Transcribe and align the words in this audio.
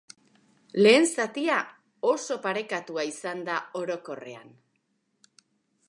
Lehen 0.85 1.05
zatia 1.15 1.57
oso 2.13 2.39
parekatu 2.47 2.99
izan 3.13 3.47
da 3.51 3.59
orokorrean. 3.83 4.53